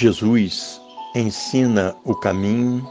[0.00, 0.80] Jesus
[1.14, 2.88] ensina o caminho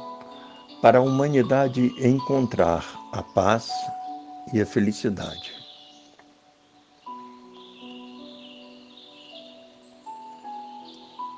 [0.80, 3.72] para a humanidade encontrar a paz
[4.54, 5.52] e a felicidade.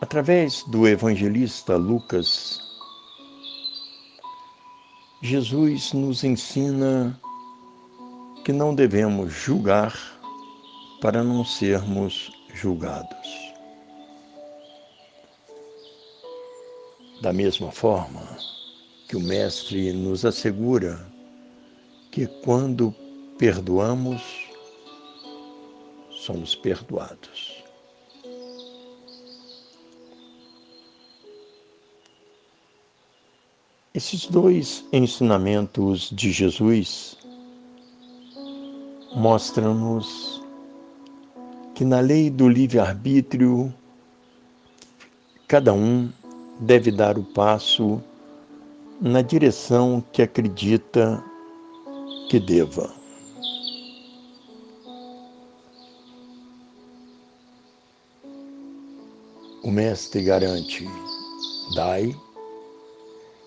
[0.01, 2.59] Através do evangelista Lucas,
[5.21, 7.17] Jesus nos ensina
[8.43, 9.95] que não devemos julgar
[11.01, 13.50] para não sermos julgados.
[17.21, 18.21] Da mesma forma
[19.07, 21.07] que o Mestre nos assegura
[22.11, 22.95] que quando
[23.37, 24.23] perdoamos,
[26.09, 27.63] somos perdoados.
[33.93, 37.15] Esses dois ensinamentos de Jesus
[39.15, 40.41] mostram-nos
[41.75, 43.71] que na lei do livre-arbítrio,
[45.47, 46.09] cada um
[46.61, 48.01] deve dar o passo
[49.01, 51.23] na direção que acredita
[52.29, 52.93] que deva.
[59.63, 60.87] O Mestre garante:
[61.75, 62.15] dai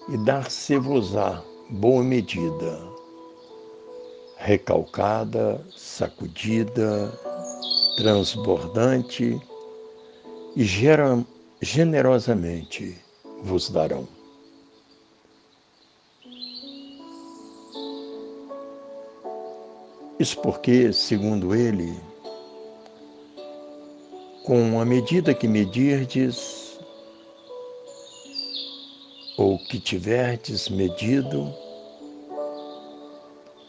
[0.08, 2.78] e dar-se-vos-á boa medida,
[4.36, 7.12] recalcada, sacudida,
[7.96, 9.40] transbordante
[10.56, 11.24] e gera
[11.60, 12.98] generosamente
[13.42, 14.06] vos darão.
[20.19, 21.92] Isso porque, segundo ele,
[24.44, 26.78] com a medida que medirdes,
[29.36, 31.52] ou que tiverdes medido,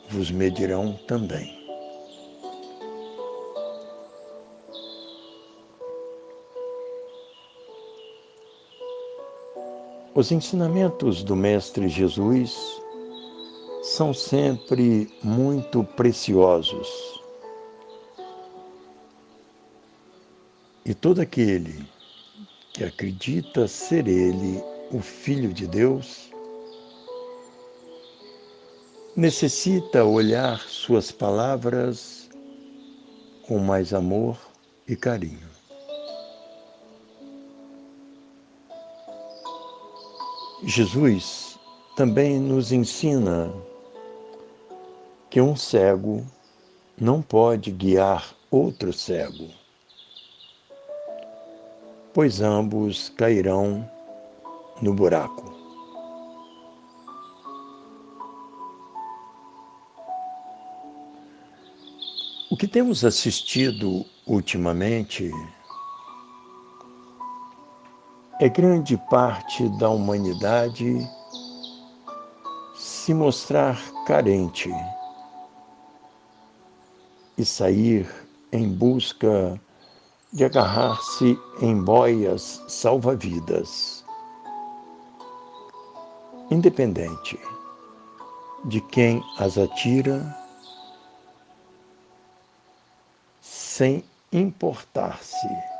[0.10, 1.65] vos medirão também.
[10.16, 12.82] Os ensinamentos do Mestre Jesus
[13.84, 16.88] são sempre muito preciosos.
[20.86, 21.86] E todo aquele
[22.72, 26.32] que acredita ser ele o Filho de Deus
[29.18, 32.30] necessita olhar suas palavras
[33.46, 34.40] com mais amor
[34.88, 35.55] e carinho.
[40.64, 41.60] Jesus
[41.96, 43.54] também nos ensina
[45.30, 46.26] que um cego
[47.00, 49.50] não pode guiar outro cego,
[52.14, 53.90] pois ambos cairão
[54.82, 55.54] no buraco.
[62.50, 65.30] O que temos assistido ultimamente
[68.40, 71.10] é grande parte da humanidade
[72.76, 74.70] se mostrar carente
[77.38, 78.10] e sair
[78.52, 79.60] em busca
[80.34, 84.04] de agarrar-se em boias salva-vidas,
[86.52, 87.40] independente
[88.66, 90.38] de quem as atira,
[93.42, 94.04] sem
[94.34, 95.75] importar-se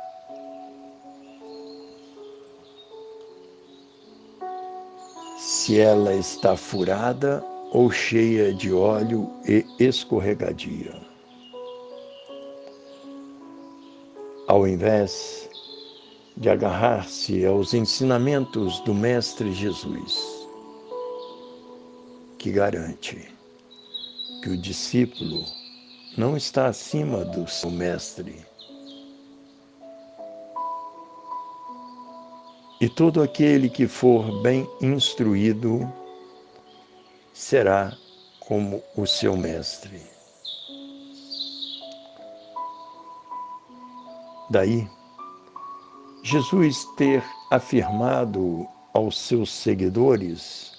[5.66, 10.94] se ela está furada ou cheia de óleo e escorregadia.
[14.46, 15.50] Ao invés
[16.36, 20.46] de agarrar-se aos ensinamentos do Mestre Jesus,
[22.38, 23.28] que garante
[24.44, 25.44] que o discípulo
[26.16, 28.36] não está acima do seu mestre
[32.78, 35.90] E todo aquele que for bem instruído
[37.32, 37.96] será
[38.38, 40.02] como o seu mestre.
[44.50, 44.86] Daí,
[46.22, 50.70] Jesus ter afirmado aos seus seguidores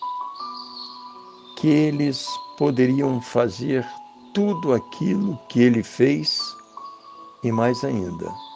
[1.57, 2.27] que eles
[2.59, 3.83] poderiam fazer
[4.35, 6.39] tudo aquilo que ele fez
[7.43, 8.46] e mais ainda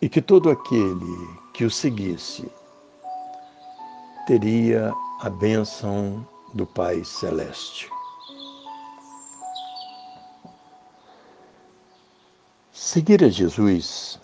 [0.00, 2.50] e que todo aquele que o seguisse
[4.26, 7.88] teria a bênção do Pai Celeste.
[12.72, 14.20] Seguir a Jesus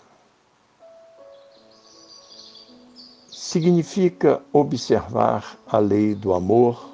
[3.31, 6.91] significa observar a lei do amor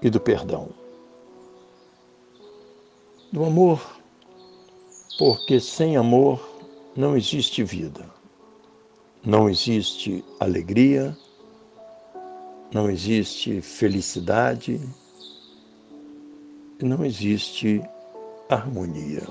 [0.00, 0.70] e do perdão.
[3.30, 3.80] Do amor,
[5.18, 6.40] porque sem amor
[6.94, 8.21] não existe vida
[9.24, 11.16] não existe alegria,
[12.74, 14.80] não existe felicidade,
[16.80, 17.80] não existe
[18.48, 19.22] harmonia.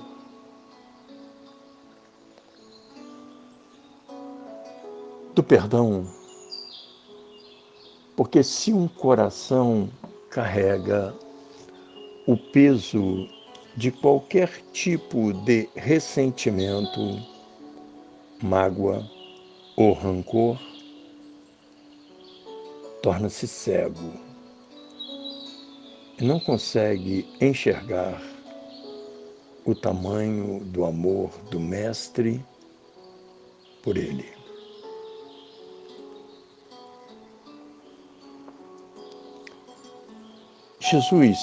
[5.36, 6.08] Do perdão,
[8.16, 9.90] porque se um coração
[10.30, 11.14] carrega
[12.26, 13.28] o peso
[13.76, 17.20] de qualquer tipo de ressentimento,
[18.42, 19.06] mágoa
[19.76, 20.58] ou rancor,
[23.02, 24.14] torna-se cego
[26.20, 28.22] e não consegue enxergar
[29.66, 32.44] o tamanho do amor do Mestre
[33.82, 34.26] por ele.
[40.80, 41.40] Jesus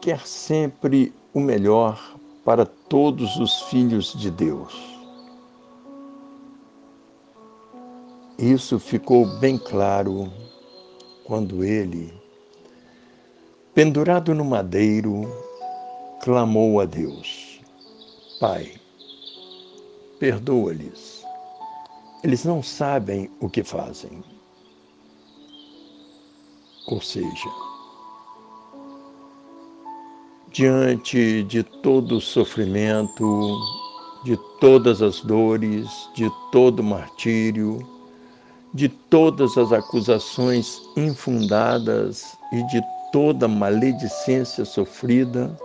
[0.00, 4.97] quer sempre o melhor para todos os filhos de Deus.
[8.38, 10.32] Isso ficou bem claro
[11.24, 12.14] quando ele,
[13.74, 15.28] pendurado no madeiro,
[16.22, 17.60] clamou a Deus:
[18.38, 18.74] Pai,
[20.20, 21.24] perdoa-lhes.
[22.22, 24.22] Eles não sabem o que fazem.
[26.86, 27.50] Ou seja,
[30.52, 33.58] diante de todo o sofrimento,
[34.24, 37.97] de todas as dores, de todo o martírio,
[38.74, 42.82] de todas as acusações infundadas e de
[43.12, 45.56] toda maledicência sofrida,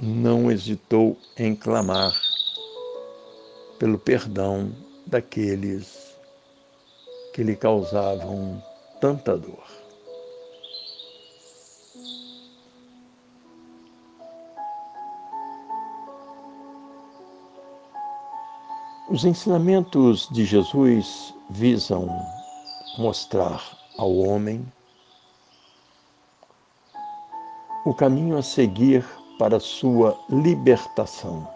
[0.00, 2.20] não hesitou em clamar
[3.78, 4.72] pelo perdão
[5.06, 6.16] daqueles
[7.32, 8.62] que lhe causavam
[9.00, 9.81] tanta dor.
[19.12, 22.08] Os ensinamentos de Jesus visam
[22.96, 23.62] mostrar
[23.98, 24.66] ao homem
[27.84, 29.04] o caminho a seguir
[29.38, 31.46] para sua libertação.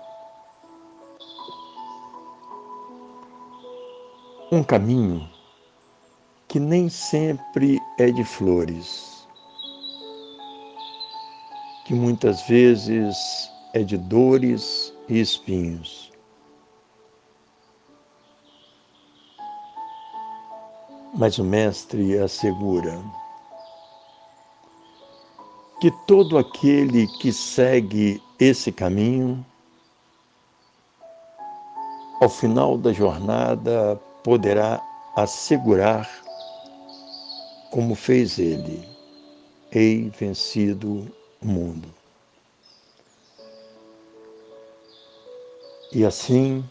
[4.52, 5.26] Um caminho
[6.48, 9.26] que nem sempre é de flores,
[11.86, 13.16] que muitas vezes
[13.72, 16.14] é de dores e espinhos.
[21.18, 23.02] Mas o Mestre assegura
[25.80, 29.44] que todo aquele que segue esse caminho,
[32.20, 34.82] ao final da jornada, poderá
[35.16, 36.06] assegurar,
[37.70, 38.86] como fez ele,
[39.72, 41.10] hei vencido
[41.40, 41.88] o mundo.
[45.92, 46.62] E assim,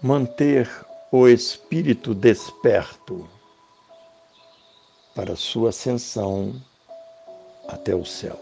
[0.00, 0.70] manter
[1.16, 3.24] o espírito desperto
[5.14, 6.60] para sua ascensão
[7.68, 8.36] até o céu.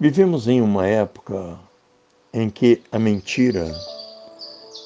[0.00, 1.60] Vivemos em uma época
[2.32, 3.70] em que a mentira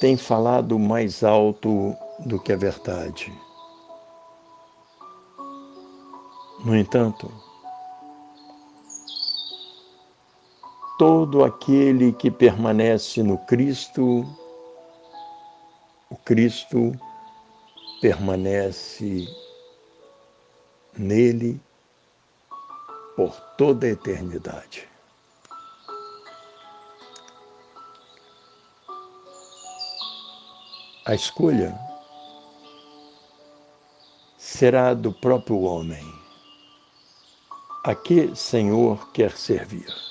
[0.00, 1.94] tem falado mais alto
[2.26, 3.32] do que a verdade.
[6.64, 7.30] No entanto,
[11.02, 14.24] todo aquele que permanece no Cristo
[16.08, 16.96] o Cristo
[18.00, 19.26] permanece
[20.96, 21.60] nele
[23.16, 24.88] por toda a eternidade.
[31.04, 31.76] A escolha
[34.38, 36.14] será do próprio homem.
[37.82, 40.01] A que Senhor quer servir?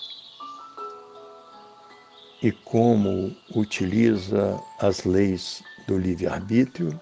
[2.43, 6.99] E como utiliza as leis do livre-arbítrio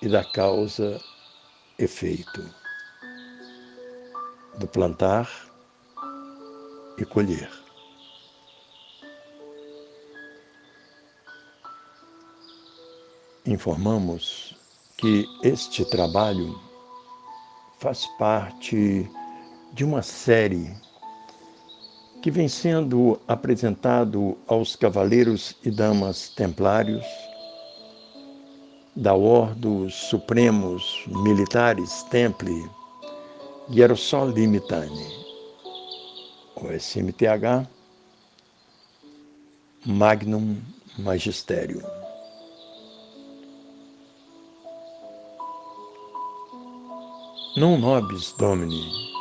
[0.00, 2.42] e da causa-efeito,
[4.58, 5.30] do plantar
[6.96, 7.50] e colher.
[13.44, 14.56] Informamos
[14.96, 16.58] que este trabalho
[17.78, 19.06] faz parte
[19.74, 20.74] de uma série
[22.22, 27.04] que vem sendo apresentado aos cavaleiros e damas templários
[28.94, 32.70] da Ordem Supremos Militares Templi
[33.68, 35.08] Hierosolimitane,
[36.54, 37.66] o SMTH,
[39.84, 40.60] Magnum
[40.98, 41.82] Magisterium.
[47.54, 49.11] non nobis Domini,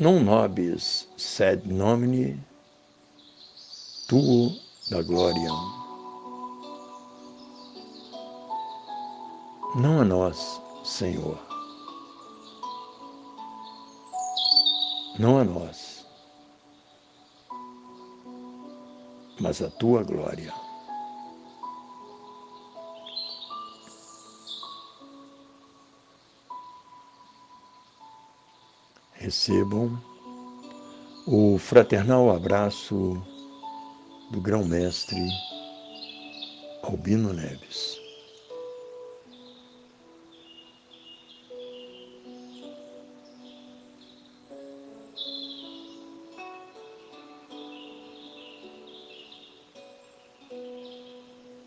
[0.00, 2.42] non nobis sed nomine
[4.08, 4.50] tuo
[4.90, 5.50] da glória.
[9.76, 11.38] Não a nós, Senhor.
[15.18, 16.06] Não a nós,
[19.38, 20.69] mas a tua glória.
[29.30, 29.96] Recebam
[31.24, 33.16] o fraternal abraço
[34.32, 35.20] do grão-mestre
[36.82, 37.99] Albino Neves.